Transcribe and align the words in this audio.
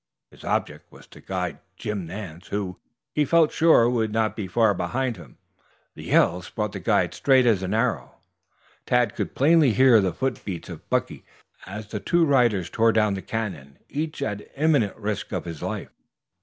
His 0.31 0.43
object 0.43 0.91
was 0.91 1.05
to 1.09 1.21
guide 1.21 1.59
Jim 1.77 2.07
Nance, 2.07 2.47
who, 2.47 2.79
he 3.13 3.23
felt 3.23 3.51
sure, 3.51 3.87
would 3.87 4.09
be 4.11 4.11
not 4.13 4.39
far 4.49 4.73
behind 4.73 5.15
him. 5.15 5.37
The 5.93 6.05
yells 6.05 6.49
brought 6.49 6.71
the 6.71 6.79
guide 6.79 7.13
straight 7.13 7.45
as 7.45 7.61
an 7.61 7.75
arrow. 7.75 8.15
Tad 8.87 9.13
could 9.13 9.35
plainly 9.35 9.73
hear 9.73 10.01
the 10.01 10.11
foot 10.11 10.43
beats 10.43 10.69
of 10.69 10.89
Buckey 10.89 11.23
as 11.67 11.85
the 11.89 11.99
two 11.99 12.25
riders 12.25 12.71
tore 12.71 12.91
down 12.93 13.13
the 13.13 13.21
Canyon, 13.21 13.77
each 13.89 14.23
at 14.23 14.39
the 14.39 14.59
imminent 14.59 14.97
risk 14.97 15.31
of 15.31 15.45
his 15.45 15.61
life. 15.61 15.91